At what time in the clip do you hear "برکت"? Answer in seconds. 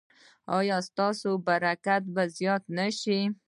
1.47-2.03